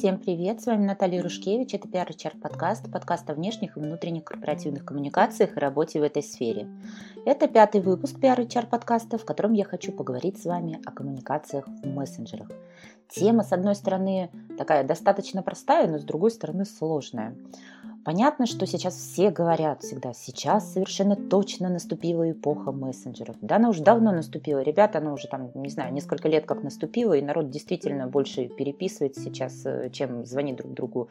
[0.00, 4.24] Всем привет, с вами Наталья Рушкевич, это PR HR подкаст, подкаст о внешних и внутренних
[4.24, 6.66] корпоративных коммуникациях и работе в этой сфере.
[7.26, 11.66] Это пятый выпуск PR HR подкаста, в котором я хочу поговорить с вами о коммуникациях
[11.66, 12.48] в мессенджерах.
[13.10, 17.36] Тема, с одной стороны, такая достаточно простая, но с другой стороны сложная.
[18.04, 23.36] Понятно, что сейчас все говорят всегда, сейчас совершенно точно наступила эпоха мессенджеров.
[23.42, 24.60] Да, она уже давно наступила.
[24.60, 29.16] Ребята, она уже там, не знаю, несколько лет как наступила, и народ действительно больше переписывает
[29.16, 31.08] сейчас, э, чем звонит друг другу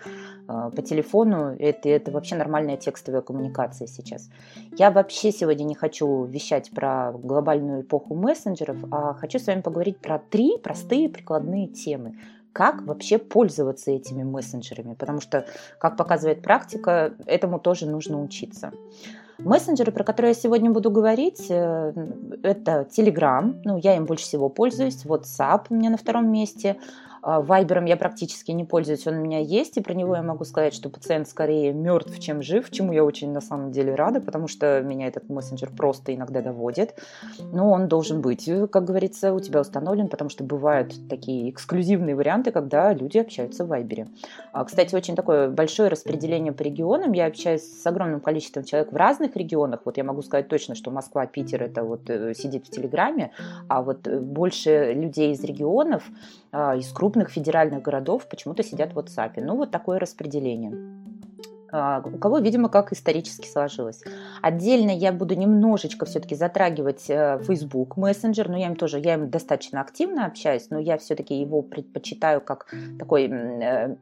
[0.47, 1.55] э, по телефону.
[1.59, 4.29] Это, это вообще нормальная текстовая коммуникация сейчас.
[4.75, 9.99] Я вообще сегодня не хочу вещать про глобальную эпоху мессенджеров, а хочу с вами поговорить
[9.99, 12.15] про три простые прикладные темы
[12.53, 15.45] как вообще пользоваться этими мессенджерами, потому что,
[15.77, 18.71] как показывает практика, этому тоже нужно учиться.
[19.39, 21.93] Мессенджеры, про которые я сегодня буду говорить, э,
[22.43, 26.75] это Telegram, ну, я им больше всего пользуюсь, WhatsApp у меня на втором месте,
[27.21, 30.73] Вайбером я практически не пользуюсь, он у меня есть, и про него я могу сказать,
[30.73, 34.81] что пациент скорее мертв, чем жив, чему я очень на самом деле рада, потому что
[34.81, 36.95] меня этот мессенджер просто иногда доводит.
[37.51, 42.51] Но он должен быть, как говорится, у тебя установлен, потому что бывают такие эксклюзивные варианты,
[42.51, 44.07] когда люди общаются в Вайбере.
[44.51, 47.11] А, кстати, очень такое большое распределение по регионам.
[47.13, 49.81] Я общаюсь с огромным количеством человек в разных регионах.
[49.85, 53.31] Вот я могу сказать точно, что Москва, Питер это вот э, сидит в Телеграме,
[53.67, 56.03] а вот э, больше людей из регионов,
[56.51, 59.31] а, из крупных федеральных городов почему-то сидят в WhatsApp.
[59.37, 60.71] Ну, вот такое распределение.
[61.71, 64.01] А, у кого, видимо, как исторически сложилось.
[64.41, 69.29] Отдельно я буду немножечко все-таки затрагивать э, Facebook Messenger, но я им тоже, я им
[69.29, 72.67] достаточно активно общаюсь, но я все-таки его предпочитаю как
[72.97, 73.95] такой э,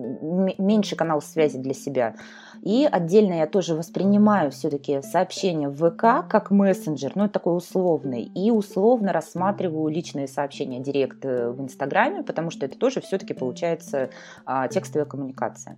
[0.58, 2.16] меньший канал связи для себя.
[2.62, 8.24] И отдельно я тоже воспринимаю все-таки сообщения в ВК как мессенджер, ну, это такой условный,
[8.24, 14.10] и условно рассматриваю личные сообщения директ э, в Инстаграме, потому что это тоже все-таки получается
[14.46, 15.78] а, текстовая коммуникация.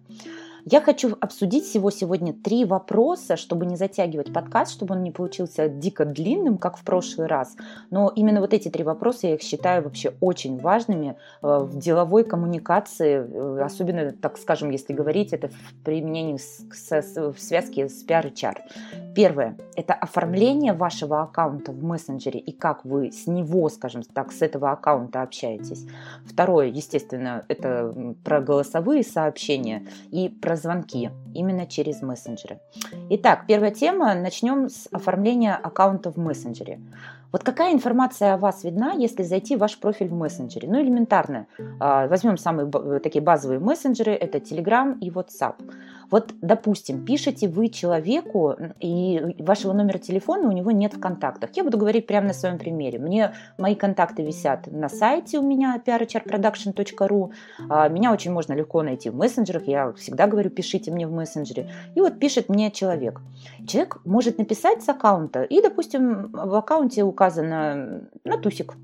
[0.66, 5.70] Я хочу обсудить всего сегодня три вопроса, чтобы не затягивать подкаст, чтобы он не получился
[5.70, 7.56] дико длинным, как в прошлый раз.
[7.90, 12.24] Но именно вот эти три вопроса я их считаю вообще очень важными э, в деловой
[12.24, 18.58] коммуникации, э, особенно, так скажем, если говорить это в применении в связке с PR-HR.
[19.16, 24.42] Первое– это оформление вашего аккаунта в мессенджере и как вы с него, скажем так, с
[24.42, 25.86] этого аккаунта общаетесь.
[26.26, 27.94] Второе, естественно, это
[28.24, 32.60] про голосовые сообщения и про звонки именно через мессенджеры.
[33.10, 34.14] Итак, первая тема.
[34.14, 36.80] Начнем с оформления аккаунта в мессенджере.
[37.32, 40.68] Вот какая информация о вас видна, если зайти в ваш профиль в мессенджере?
[40.68, 41.46] Ну, элементарно.
[41.80, 44.14] А, возьмем самые такие базовые мессенджеры.
[44.14, 45.56] Это Telegram и WhatsApp.
[46.12, 51.52] Вот, допустим, пишете вы человеку, и вашего номера телефона у него нет в контактах.
[51.56, 53.00] Я буду говорить прямо на своем примере.
[53.00, 57.32] Мне мои контакты висят на сайте у меня prhrproduction.ru.
[57.70, 59.68] А, меня очень можно легко найти в мессенджерах.
[59.68, 61.72] Я всегда говорю, пишите мне в мессенджере.
[61.96, 63.22] И вот пишет мне человек.
[63.68, 68.76] Человек может написать с аккаунта, и, допустим, в аккаунте указано на тусик.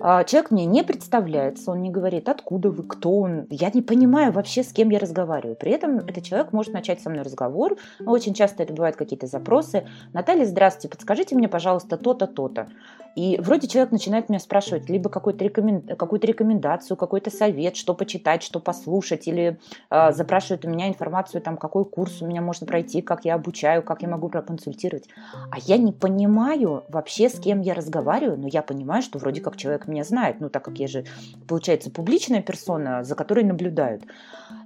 [0.00, 3.46] Человек мне не представляется, он не говорит, откуда вы, кто он.
[3.50, 5.56] Я не понимаю вообще, с кем я разговариваю.
[5.56, 7.76] При этом этот человек может начать со мной разговор.
[8.04, 9.86] Очень часто это бывают какие-то запросы.
[10.12, 12.68] Наталья, здравствуйте, подскажите мне, пожалуйста, то-то, то-то.
[13.16, 15.82] И вроде человек начинает меня спрашивать либо какую-то, рекомен...
[15.96, 19.58] какую рекомендацию, какой-то совет, что почитать, что послушать, или
[19.90, 23.82] э, запрашивает у меня информацию, там, какой курс у меня можно пройти, как я обучаю,
[23.82, 25.08] как я могу проконсультировать.
[25.50, 29.56] А я не понимаю вообще, с кем я разговариваю, но я понимаю, что вроде как
[29.56, 31.04] человек меня знает, ну, так как я же,
[31.48, 34.04] получается, публичная персона, за которой наблюдают.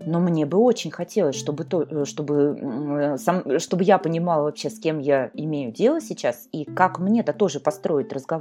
[0.04, 4.78] Но мне бы очень хотелось, чтобы, то, э, чтобы, сам, чтобы я понимала вообще, с
[4.78, 8.33] кем я имею дело сейчас, и как мне-то тоже построить разговор.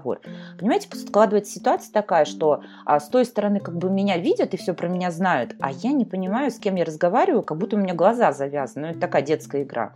[0.57, 4.73] Понимаете, складывается ситуация такая, что а, с той стороны как бы меня видят и все
[4.73, 7.93] про меня знают, а я не понимаю, с кем я разговариваю, как будто у меня
[7.93, 8.87] глаза завязаны.
[8.87, 9.93] Ну, это такая детская игра.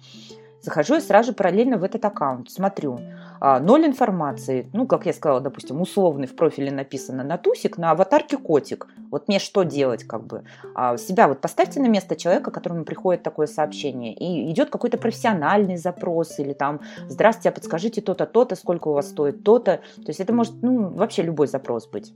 [0.62, 3.00] Захожу и сразу же параллельно в этот аккаунт, смотрю.
[3.40, 4.70] А, ноль информации.
[4.74, 8.88] Ну, как я сказала, допустим, условный в профиле написано на тусик, на аватарке котик.
[9.12, 10.44] Вот мне что делать, как бы?
[10.76, 15.78] А себя вот поставьте на место человека, которому приходит такое сообщение, и идет какой-то профессиональный
[15.78, 19.78] запрос, или там, здравствуйте, а подскажите то-то, то-то, сколько у вас стоит то-то.
[19.98, 22.14] То есть это может, ну, вообще любой запрос быть.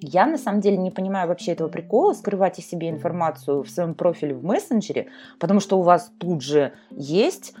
[0.00, 3.94] Я на самом деле не понимаю вообще этого прикола, скрывать о себе информацию в своем
[3.94, 5.08] профиле в мессенджере,
[5.38, 7.54] потому что у вас тут же есть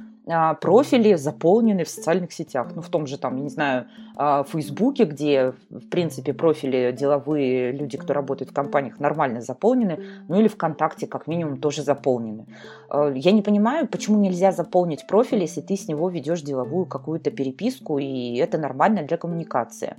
[0.60, 2.72] профили заполнены в социальных сетях.
[2.74, 3.86] Ну, в том же, там, я не знаю,
[4.16, 9.98] а, Фейсбуке, где, в принципе, профили деловые, люди, кто работает в компаниях, нормально заполнены,
[10.28, 12.46] ну или ВКонтакте, как минимум, тоже заполнены.
[12.88, 17.30] А, я не понимаю, почему нельзя заполнить профиль, если ты с него ведешь деловую какую-то
[17.30, 19.94] переписку, и это нормально для коммуникации.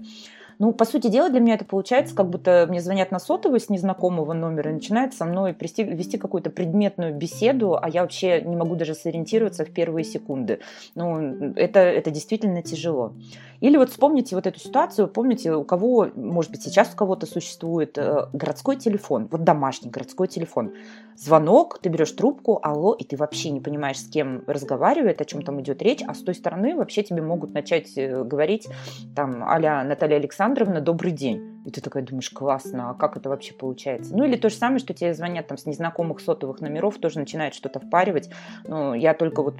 [0.60, 3.70] Ну, по сути дела, для меня это получается, как будто мне звонят на сотовый с
[3.70, 8.56] незнакомого номера и начинают со мной вести, вести какую-то предметную беседу, а я вообще не
[8.56, 10.60] могу даже сориентироваться в первые секунды.
[10.96, 13.14] Ну, это, это действительно тяжело.
[13.62, 17.98] Или вот вспомните вот эту ситуацию, помните, у кого, может быть, сейчас у кого-то существует
[17.98, 20.74] э, городской телефон, вот домашний городской телефон.
[21.16, 25.42] Звонок, ты берешь трубку, алло, и ты вообще не понимаешь, с кем разговаривает, о чем
[25.42, 28.68] там идет речь, а с той стороны вообще тебе могут начать э, говорить,
[29.16, 31.62] там, а Наталья Александровна, добрый день.
[31.66, 34.16] И ты такая думаешь, классно, а как это вообще получается?
[34.16, 37.56] Ну или то же самое, что тебе звонят там с незнакомых сотовых номеров, тоже начинают
[37.56, 38.30] что-то впаривать.
[38.68, 39.56] Ну, я только вот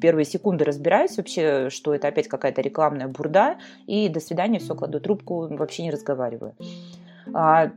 [0.00, 5.00] первые секунды разбираюсь вообще, что это опять какая-то рекламная бурда, и до свидания, все, кладу
[5.00, 6.54] трубку, вообще не разговариваю.
[7.34, 7.70] А,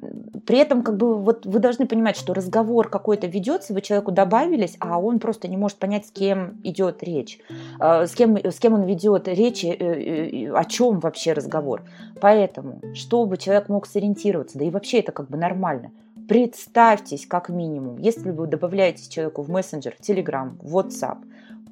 [0.45, 4.75] при этом как бы вот вы должны понимать, что разговор какой-то ведется, вы человеку добавились,
[4.79, 7.39] а он просто не может понять, с кем идет речь,
[7.79, 11.83] а, с кем, с кем он ведет речь, э, э, о чем вообще разговор.
[12.21, 15.91] Поэтому, чтобы человек мог сориентироваться, да и вообще это как бы нормально,
[16.27, 21.17] представьтесь как минимум, если вы добавляете человеку в мессенджер, в Telegram, в WhatsApp,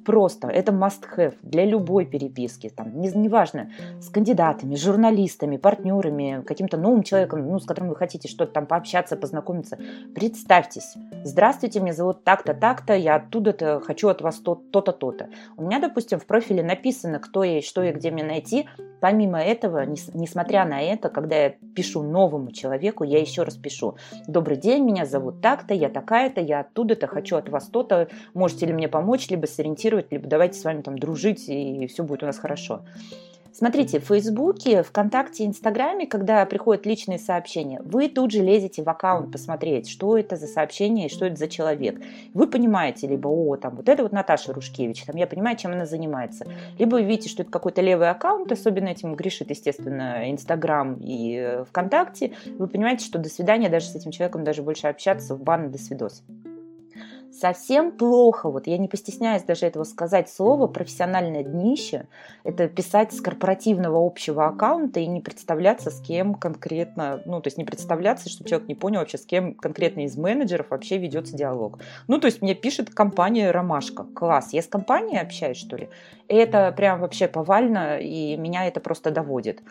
[0.04, 3.70] просто, это must-have для любой переписки, там, не, неважно,
[4.00, 9.16] с кандидатами, журналистами, партнерами, каким-то новым человеком, ну, с которым вы хотите что-то там пообщаться,
[9.16, 9.78] познакомиться.
[10.14, 10.94] Представьтесь,
[11.24, 15.28] здравствуйте, меня зовут так-то, так-то, я оттуда-то хочу от вас то-то, то-то.
[15.56, 18.68] У меня, допустим, в профиле написано, кто я что я, где мне найти.
[19.00, 23.96] Помимо этого, несмотря на это, когда я пишу новому человеку, я еще раз пишу,
[24.28, 28.72] добрый день, меня зовут так-то, я такая-то, я оттуда-то, хочу от вас то-то, можете ли
[28.72, 32.26] мне помочь, либо сориентировать коммуницировать, либо давайте с вами там дружить, и все будет у
[32.26, 32.82] нас хорошо.
[33.54, 39.30] Смотрите, в Фейсбуке, ВКонтакте, Инстаграме, когда приходят личные сообщения, вы тут же лезете в аккаунт
[39.30, 42.00] посмотреть, что это за сообщение и что это за человек.
[42.32, 45.84] Вы понимаете, либо, о, там, вот это вот Наташа Рушкевич, там, я понимаю, чем она
[45.84, 46.46] занимается.
[46.78, 51.64] Либо вы видите, что это какой-то левый аккаунт, особенно этим грешит, естественно, Инстаграм и э,
[51.64, 52.32] ВКонтакте.
[52.58, 55.76] Вы понимаете, что до свидания, даже с этим человеком даже больше общаться, в бан до
[55.76, 56.22] свидос
[57.32, 62.06] совсем плохо, вот я не постесняюсь даже этого сказать слово, профессиональное днище,
[62.44, 67.58] это писать с корпоративного общего аккаунта и не представляться с кем конкретно, ну, то есть
[67.58, 71.78] не представляться, чтобы человек не понял вообще, с кем конкретно из менеджеров вообще ведется диалог.
[72.08, 74.04] Ну, то есть мне пишет компания «Ромашка».
[74.04, 75.88] Класс, я с компанией общаюсь, что ли?
[76.32, 79.62] это прям вообще повально, и меня это просто доводит.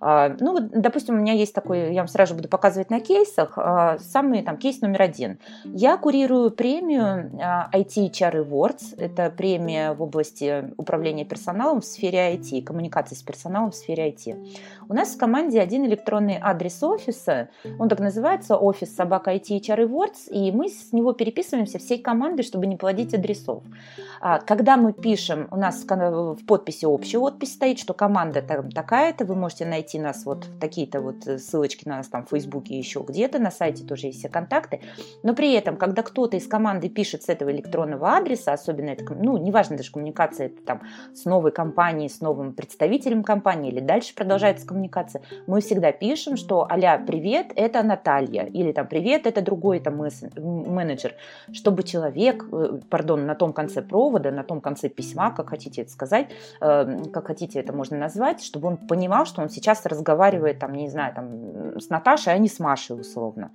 [0.00, 3.52] А, ну, вот, допустим, у меня есть такой, я вам сразу буду показывать на кейсах,
[3.56, 5.38] а, самый там кейс номер один.
[5.64, 7.30] Я курирую премию
[7.72, 13.70] IT HR Awards, это премия в области управления персоналом в сфере IT, коммуникации с персоналом
[13.70, 14.36] в сфере IT.
[14.88, 17.48] У нас в команде один электронный адрес офиса,
[17.78, 22.42] он так называется, офис собака IT HR Awards, и мы с него переписываемся всей командой,
[22.42, 23.62] чтобы не плодить адресов.
[24.20, 29.24] А, когда мы пишем, у нас в подписи общая подпись стоит, что команда там такая-то,
[29.24, 32.76] вы можете найти нас вот в такие-то вот э, ссылочки на нас там в Фейсбуке
[32.76, 34.80] еще где-то, на сайте тоже есть все контакты,
[35.22, 39.36] но при этом, когда кто-то из команды пишет с этого электронного адреса, особенно это, ну,
[39.38, 40.82] неважно даже коммуникация, это там
[41.14, 46.70] с новой компанией, с новым представителем компании или дальше продолжается коммуникация, мы всегда пишем, что
[46.70, 51.14] аля, привет, это Наталья, или там привет, это другой там менеджер,
[51.52, 55.90] чтобы человек, э, пардон, на том конце провода, на том конце письма, как хотите это
[55.90, 56.28] сказать,
[56.60, 60.88] э, как хотите это можно назвать, чтобы он понимал, что он сейчас разговаривает, там, не
[60.88, 63.50] знаю, там, с Наташей, а не с Машей условно.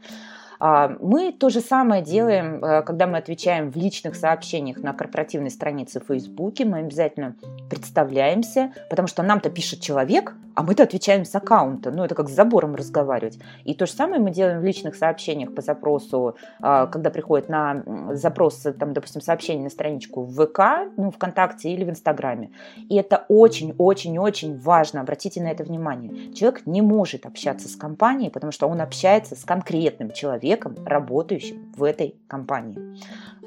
[0.60, 5.52] А, мы то же самое делаем, э, когда мы отвечаем в личных сообщениях на корпоративной
[5.52, 6.66] странице в Фейсбуке.
[6.66, 7.36] Мы обязательно
[7.70, 11.92] представляемся, потому что нам-то пишет человек, а мы-то отвечаем с аккаунта.
[11.92, 13.40] Ну, это как с забором разговаривать.
[13.64, 17.84] И то же самое мы делаем в личных сообщениях по запросу, а, когда приходит на
[18.12, 22.52] запрос, там, допустим, сообщение на страничку в ВК, ну, ВКонтакте или в Инстаграме.
[22.90, 25.02] И это очень-очень-очень важно.
[25.02, 26.34] Обратите на это внимание.
[26.34, 30.44] Человек не может общаться с компанией, потому что он общается с конкретным человеком,
[30.86, 32.80] работающим в этой компании.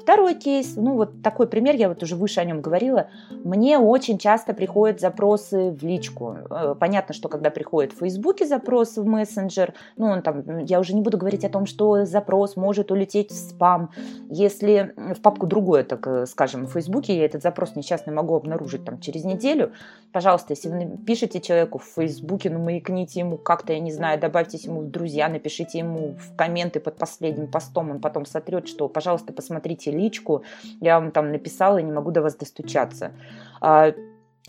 [0.07, 3.09] Второй кейс, ну вот такой пример, я вот уже выше о нем говорила.
[3.43, 6.37] Мне очень часто приходят запросы в личку.
[6.49, 10.95] Э, понятно, что когда приходит в Фейсбуке запрос в мессенджер, ну он там, я уже
[10.95, 13.91] не буду говорить о том, что запрос может улететь в спам.
[14.29, 18.85] Если в папку другое, так э, скажем, в Фейсбуке я этот запрос несчастный могу обнаружить
[18.85, 19.73] там через неделю,
[20.13, 24.57] пожалуйста, если вы пишете человеку в Фейсбуке, ну маякните ему как-то, я не знаю, добавьте
[24.57, 29.33] ему в друзья, напишите ему в комменты под последним постом, он потом сотрет, что, пожалуйста,
[29.33, 30.43] посмотрите личку,
[30.79, 33.11] я вам там написала, не могу до вас достучаться.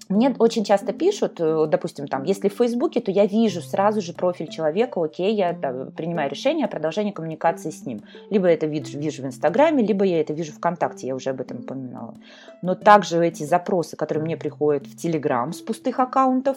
[0.08, 4.14] Мне очень часто пишут, э, допустим, там, если в Фейсбуке, то я вижу сразу же
[4.14, 8.00] профиль человека, окей, я да, принимаю решение о продолжении коммуникации с ним.
[8.30, 11.58] Либо это вижу, вижу в Инстаграме, либо я это вижу ВКонтакте, я уже об этом
[11.58, 12.14] упоминала.
[12.62, 16.56] Но также эти запросы, которые мне приходят в Телеграм с пустых аккаунтов,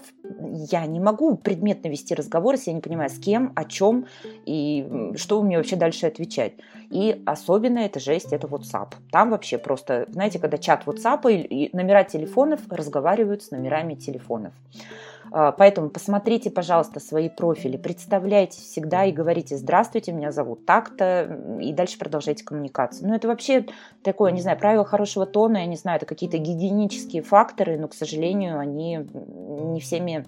[0.71, 4.05] я не могу предметно вести разговор, если я не понимаю, с кем, о чем
[4.45, 6.53] и что мне вообще дальше отвечать.
[6.89, 8.93] И особенно это жесть, это WhatsApp.
[9.11, 14.53] Там вообще просто, знаете, когда чат WhatsApp и номера телефонов разговаривают с номерами телефонов.
[15.31, 21.71] А, поэтому посмотрите, пожалуйста, свои профили, представляйте всегда и говорите «Здравствуйте, меня зовут так-то», и
[21.73, 23.07] дальше продолжайте коммуникацию.
[23.07, 23.65] Ну, это вообще
[24.03, 27.93] такое, не знаю, правило хорошего тона, я не знаю, это какие-то гигиенические факторы, но, к
[27.93, 30.25] сожалению, они не всеми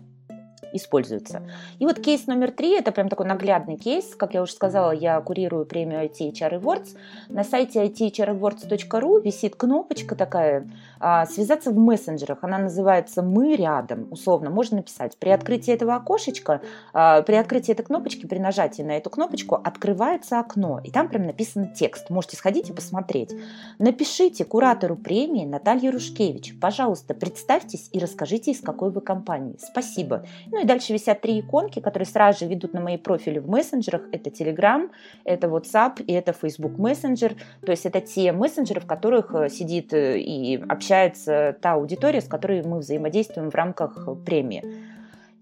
[0.73, 1.43] используются.
[1.79, 4.15] И вот кейс номер три, это прям такой наглядный кейс.
[4.15, 6.97] Как я уже сказала, я курирую премию IT HR Awards.
[7.29, 10.67] На сайте itHRawards.ru висит кнопочка такая
[10.99, 12.39] а, «Связаться в мессенджерах».
[12.41, 15.17] Она называется «Мы рядом», условно, можно написать.
[15.17, 16.61] При открытии этого окошечка,
[16.93, 21.25] а, при открытии этой кнопочки, при нажатии на эту кнопочку открывается окно, и там прям
[21.25, 22.09] написан текст.
[22.09, 23.33] Можете сходить и посмотреть.
[23.79, 29.55] Напишите куратору премии Наталье Рушкевич, пожалуйста, представьтесь и расскажите, из какой вы компании.
[29.59, 30.25] Спасибо.
[30.47, 34.03] Ну и дальше висят три иконки, которые сразу же ведут на мои профили в мессенджерах.
[34.11, 34.89] Это Telegram,
[35.25, 37.35] это WhatsApp и это Facebook Messenger.
[37.65, 42.27] То есть это те мессенджеры, в которых э, сидит э, и общается та аудитория, с
[42.27, 44.63] которой мы взаимодействуем в рамках премии.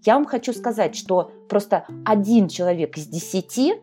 [0.04, 3.74] Я вам хочу сказать, что просто один человек из десяти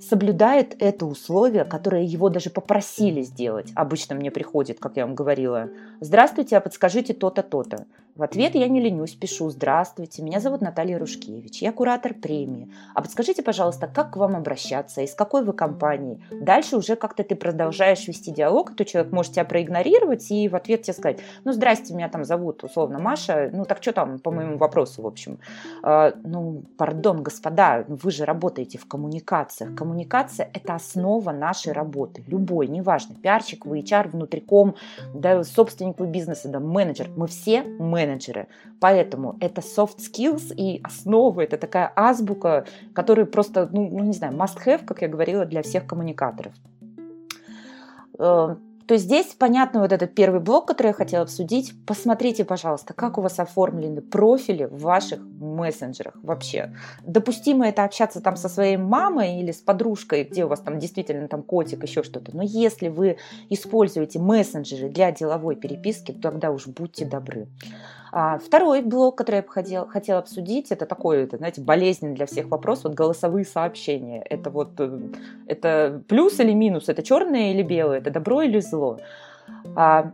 [0.00, 3.70] соблюдает это условие, которое его даже попросили сделать.
[3.76, 5.68] Обычно мне приходит, как я вам говорила,
[6.00, 7.86] «Здравствуйте, а подскажите то-то, то-то».
[8.18, 12.68] В ответ я не ленюсь, пишу «Здравствуйте, меня зовут Наталья Рушкевич, я куратор премии.
[12.92, 17.36] А подскажите, пожалуйста, как к вам обращаться, из какой вы компании?» Дальше уже как-то ты
[17.36, 21.94] продолжаешь вести диалог, то человек может тебя проигнорировать и в ответ тебе сказать «Ну, здрасте,
[21.94, 25.38] меня там зовут условно Маша, ну так что там по моему вопросу, в общем?»
[25.84, 29.76] а, Ну, пардон, господа, вы же работаете в коммуникациях.
[29.76, 34.74] Коммуникация– это основа нашей работы, любой, неважно, пиарщик вы, HR, внутриком,
[35.14, 37.08] да, собственник вы бизнеса, да, менеджер.
[37.14, 38.48] Мы все менеджеры менеджеры.
[38.80, 44.34] Поэтому это soft skills и основы, это такая азбука, которая просто, ну, ну не знаю,
[44.34, 46.52] must have, как я говорила, для всех коммуникаторов.
[48.18, 48.56] Э,
[48.88, 51.74] то есть здесь понятно вот этот первый блок, который я хотела обсудить.
[51.86, 56.74] Посмотрите, пожалуйста, как у вас оформлены профили в ваших мессенджерах вообще.
[57.04, 61.28] Допустимо это общаться там со своей мамой или с подружкой, где у вас там действительно
[61.28, 62.34] там котик, еще что-то.
[62.34, 63.18] Но если вы
[63.50, 67.46] используете мессенджеры для деловой переписки, то тогда уж будьте добры.
[68.12, 72.26] А второй блок, который я бы хотел, хотела обсудить, это такой, это, знаете, болезненный для
[72.26, 74.22] всех вопрос, вот голосовые сообщения.
[74.22, 74.98] Это вот, э,
[75.46, 78.98] это плюс или минус, это черное или белое, это добро или зло.
[79.76, 80.12] А,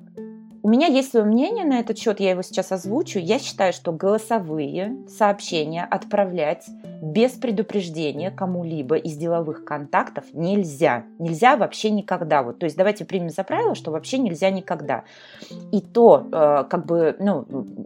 [0.63, 3.19] у меня есть свое мнение на этот счет, я его сейчас озвучу.
[3.19, 6.67] Я считаю, что голосовые сообщения отправлять
[7.05, 11.05] без предупреждения кому-либо из деловых контактов нельзя.
[11.19, 12.43] Нельзя вообще никогда.
[12.43, 15.05] Вот, то есть давайте примем за правило, что вообще нельзя никогда.
[15.71, 17.43] И то, э, как бы, ну,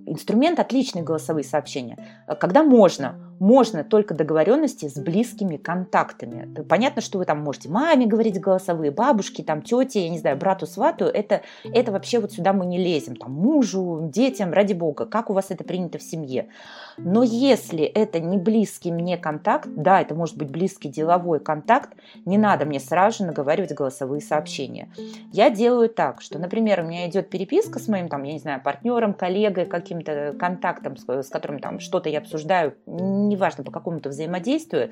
[0.07, 1.99] инструмент отличный голосовые сообщения.
[2.39, 6.63] Когда можно, можно только договоренности с близкими контактами.
[6.69, 10.67] Понятно, что вы там можете маме говорить голосовые, бабушке, там, тете, я не знаю, брату,
[10.67, 11.05] свату.
[11.05, 13.17] Это, это вообще вот сюда мы не лезем.
[13.17, 16.49] Там, мужу, детям, ради бога, как у вас это принято в семье.
[16.97, 21.95] Но если это не близкий мне контакт, да, это может быть близкий деловой контакт,
[22.27, 24.91] не надо мне сразу же наговаривать голосовые сообщения.
[25.33, 28.61] Я делаю так, что, например, у меня идет переписка с моим, там, я не знаю,
[28.63, 34.91] партнером, коллегой, каким-то контактом, с которым там что-то я обсуждаю, неважно по какому-то взаимодействию,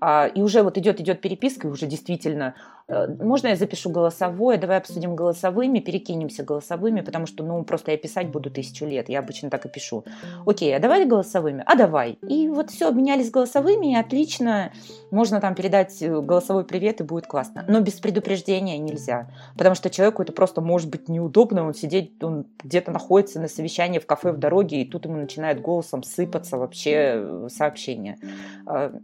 [0.00, 4.58] а, и уже вот идет, идет переписка, и уже действительно, э, можно я запишу голосовое,
[4.58, 9.18] давай обсудим голосовыми, перекинемся голосовыми, потому что, ну, просто я писать буду тысячу лет, я
[9.18, 10.04] обычно так и пишу.
[10.46, 11.64] Окей, а давай голосовыми?
[11.66, 12.12] А давай.
[12.28, 14.72] И вот все, обменялись голосовыми, и отлично,
[15.10, 17.64] можно там передать э, голосовой привет, и будет классно.
[17.66, 22.46] Но без предупреждения нельзя, потому что человеку это просто может быть неудобно, он сидеть, он
[22.62, 27.14] где-то находится на совещании в кафе в дороге, и тут ему начинает голосом сыпаться вообще
[27.16, 28.18] э, сообщение.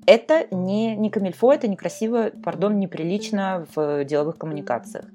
[0.06, 5.06] Это не, не камильфо, это некрасиво, пардон, неприлично в деловых коммуникациях.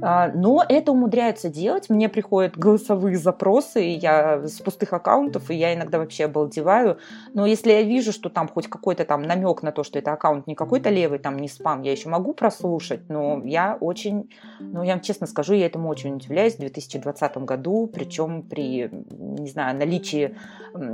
[0.00, 1.90] А, но это умудряются делать.
[1.90, 6.98] Мне приходят голосовые запросы, и я с пустых аккаунтов, и я иногда вообще обалдеваю.
[7.34, 10.46] Но если я вижу, что там хоть какой-то там намек на то, что это аккаунт
[10.46, 14.30] не какой-то левый, там не спам, я еще могу прослушать, но я очень,
[14.60, 19.48] ну я вам честно скажу, я этому очень удивляюсь в 2020 году, причем при, не
[19.48, 20.36] знаю, наличии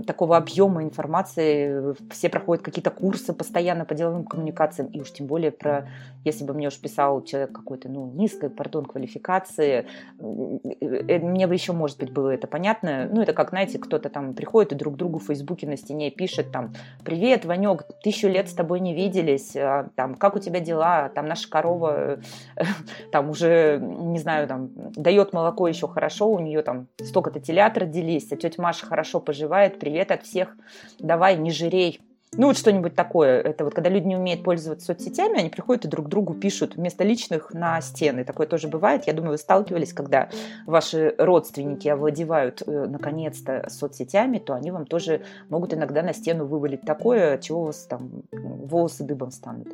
[0.07, 5.51] такого объема информации, все проходят какие-то курсы постоянно по деловым коммуникациям, и уж тем более
[5.51, 5.89] про,
[6.25, 9.87] если бы мне уж писал человек какой-то, ну, низкой, пардон, квалификации.
[10.19, 13.09] Э, мне бы еще, может быть, было это понятно.
[13.13, 16.53] Ну, это как, знаете, кто-то там приходит и друг другу в Фейсбуке на стене пишет
[16.53, 16.75] там,
[17.05, 21.27] привет, Ванек, тысячу лет с тобой не виделись, а, там, как у тебя дела, там,
[21.27, 22.21] наша корова,
[23.13, 28.33] там, уже, не знаю, там, дает молоко еще хорошо, у нее там столько-то телят родились,
[28.33, 30.57] а тетя Маша хорошо поживает, привет от всех,
[30.99, 32.01] давай, не жирей,
[32.39, 33.41] ну, вот что-нибудь такое.
[33.41, 37.05] Это вот когда люди не умеют пользоваться соцсетями, они приходят и друг другу пишут вместо
[37.05, 38.25] личных на стены.
[38.25, 39.07] Такое тоже бывает.
[39.07, 40.29] Я думаю, вы сталкивались, когда
[40.67, 46.83] ваши родственники овладевают э, наконец-то соцсетями, то они вам тоже могут иногда на стену вывалить
[46.83, 49.69] такое, чего у вас там волосы дыбом станут.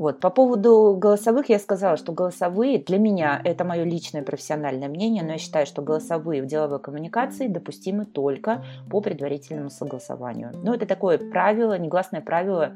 [0.00, 0.18] Вот.
[0.18, 5.32] По поводу голосовых я сказала, что голосовые для меня, это мое личное профессиональное мнение, но
[5.32, 10.52] я считаю, что голосовые в деловой коммуникации допустимы только по предварительному согласованию.
[10.64, 12.72] Но это такое правило, негласное правило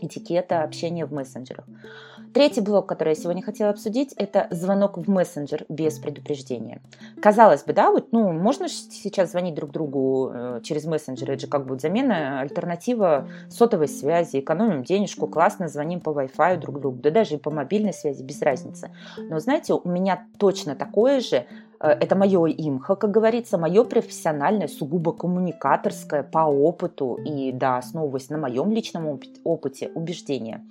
[0.00, 1.66] этикета общения в мессенджерах.
[2.34, 6.82] Третий блок, который я сегодня хотела обсудить, это звонок в мессенджер без предупреждения.
[7.22, 11.46] Казалось бы, да, вот, ну, можно сейчас звонить друг другу э, через мессенджер, это же
[11.46, 17.12] как будет замена, альтернатива сотовой связи, экономим денежку, классно звоним по Wi-Fi друг другу, да
[17.12, 18.90] даже и по мобильной связи, без разницы.
[19.16, 21.46] Но знаете, у меня точно такое же
[21.84, 28.30] Э, это мое имхо, как говорится, мое профессиональное, сугубо коммуникаторское по опыту и, да, основываясь
[28.30, 30.64] на моем личном опыте, убеждение.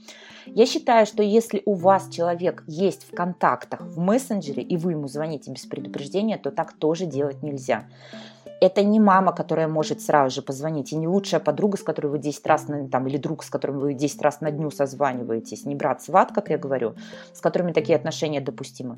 [0.45, 5.07] Я считаю, что если у вас человек есть в контактах, в мессенджере, и вы ему
[5.07, 7.85] звоните без предупреждения, то так тоже делать нельзя.
[8.59, 12.19] Это не мама, которая может сразу же позвонить, и не лучшая подруга, с которой вы
[12.19, 15.75] 10 раз, на, там, или друг, с которым вы 10 раз на дню созваниваетесь, не
[15.75, 16.95] брат, сват, как я говорю,
[17.33, 18.97] с которыми такие отношения допустимы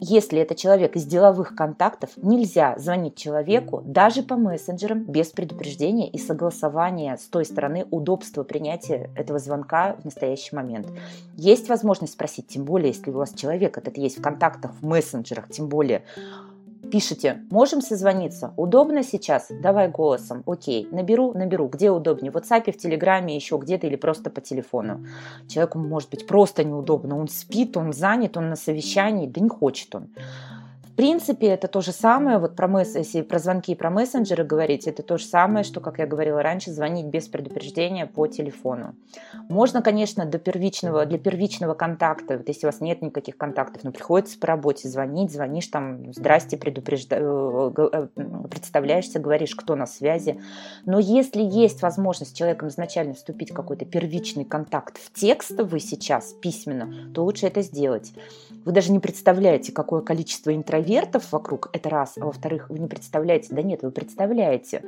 [0.00, 6.16] если это человек из деловых контактов, нельзя звонить человеку даже по мессенджерам без предупреждения и
[6.16, 10.88] согласования с той стороны удобства принятия этого звонка в настоящий момент.
[11.36, 15.50] Есть возможность спросить, тем более, если у вас человек этот есть в контактах, в мессенджерах,
[15.50, 16.02] тем более,
[16.90, 18.52] Пишите, можем созвониться?
[18.56, 19.48] Удобно сейчас?
[19.50, 20.42] Давай голосом.
[20.46, 21.68] Окей, наберу, наберу.
[21.68, 22.32] Где удобнее?
[22.32, 25.06] В WhatsApp, в Телеграме, еще где-то или просто по телефону.
[25.48, 27.18] Человеку может быть просто неудобно.
[27.18, 30.08] Он спит, он занят, он на совещании, да не хочет он
[31.00, 34.86] принципе, это то же самое, вот про месс, если про звонки и про мессенджеры говорить,
[34.86, 38.94] это то же самое, что, как я говорила раньше, звонить без предупреждения по телефону.
[39.48, 43.92] Можно, конечно, до первичного, для первичного контакта, вот если у вас нет никаких контактов, но
[43.92, 47.16] приходится по работе звонить, звонишь там, здрасте, предупрежда...
[47.18, 48.06] Э, э,
[48.50, 50.38] представляешься, говоришь, кто на связи.
[50.84, 56.34] Но если есть возможность с человеком изначально вступить в какой-то первичный контакт в текстовый сейчас,
[56.34, 58.12] письменно, то лучше это сделать.
[58.66, 62.14] Вы даже не представляете, какое количество интровертов интровертов вокруг, это раз.
[62.20, 64.84] А во-вторых, вы не представляете, да нет, вы представляете,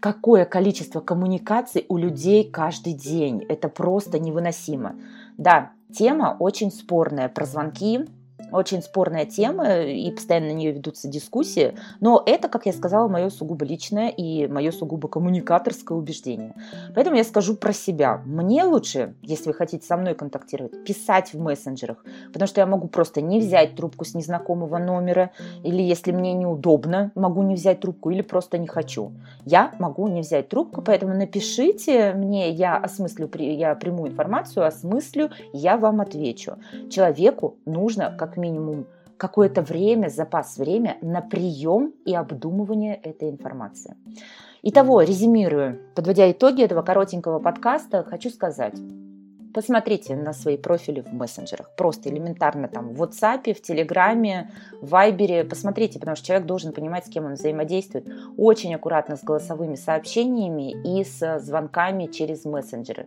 [0.00, 3.44] какое количество коммуникаций у людей каждый день.
[3.48, 4.96] Это просто невыносимо.
[5.38, 8.06] Да, тема очень спорная про звонки,
[8.52, 13.28] очень спорная тема, и постоянно на нее ведутся дискуссии, но это, как я сказала, мое
[13.30, 16.54] сугубо личное и мое сугубо коммуникаторское убеждение.
[16.94, 18.22] Поэтому я скажу про себя.
[18.24, 22.88] Мне лучше, если вы хотите со мной контактировать, писать в мессенджерах, потому что я могу
[22.88, 25.30] просто не взять трубку с незнакомого номера,
[25.62, 29.12] или если мне неудобно, могу не взять трубку, или просто не хочу.
[29.44, 35.76] Я могу не взять трубку, поэтому напишите мне, я осмыслю, я приму информацию, осмыслю, я
[35.76, 36.56] вам отвечу.
[36.90, 38.86] Человеку нужно, как минимум
[39.16, 43.96] какое-то время, запас время на прием и обдумывание этой информации.
[44.62, 48.74] Итого, резюмирую, подводя итоги этого коротенького подкаста, хочу сказать,
[49.56, 51.70] Посмотрите на свои профили в мессенджерах.
[51.76, 54.50] Просто элементарно там в WhatsApp, в Телеграме,
[54.82, 55.44] в Вайбере.
[55.44, 58.06] Посмотрите, потому что человек должен понимать, с кем он взаимодействует.
[58.36, 63.06] Очень аккуратно с голосовыми сообщениями и с звонками через мессенджеры.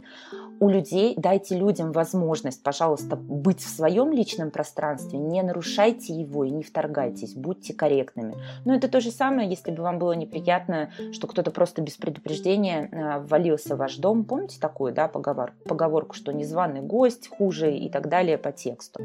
[0.60, 5.20] У людей дайте людям возможность, пожалуйста, быть в своем личном пространстве.
[5.20, 7.36] Не нарушайте его и не вторгайтесь.
[7.36, 8.38] Будьте корректными.
[8.66, 12.90] Но это то же самое, если бы вам было неприятно, что кто-то просто без предупреждения
[12.92, 14.26] э, ввалился в ваш дом.
[14.26, 19.02] Помните такую да, поговор, поговорку, что незваный гость, хуже и так далее по тексту.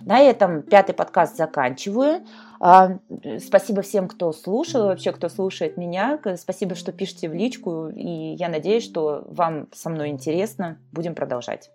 [0.00, 2.24] На этом пятый подкаст заканчиваю.
[2.60, 2.98] А,
[3.38, 6.20] спасибо всем, кто слушал, вообще, кто слушает меня.
[6.36, 7.88] Спасибо, что пишете в личку.
[7.88, 10.78] И я надеюсь, что вам со мной интересно.
[10.92, 11.70] Будем продолжать.